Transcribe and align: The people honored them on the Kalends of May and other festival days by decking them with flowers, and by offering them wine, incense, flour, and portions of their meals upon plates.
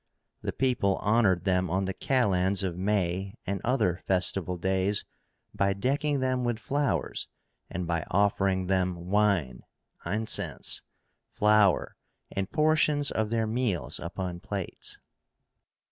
The 0.41 0.51
people 0.51 0.95
honored 0.95 1.43
them 1.45 1.69
on 1.69 1.85
the 1.85 1.93
Kalends 1.93 2.63
of 2.63 2.75
May 2.75 3.35
and 3.45 3.61
other 3.63 4.01
festival 4.07 4.57
days 4.57 5.05
by 5.53 5.73
decking 5.73 6.21
them 6.21 6.43
with 6.43 6.57
flowers, 6.57 7.27
and 7.69 7.85
by 7.85 8.05
offering 8.09 8.65
them 8.65 8.95
wine, 9.11 9.61
incense, 10.03 10.81
flour, 11.29 11.95
and 12.31 12.51
portions 12.51 13.11
of 13.11 13.29
their 13.29 13.45
meals 13.45 13.99
upon 13.99 14.39
plates. 14.39 14.97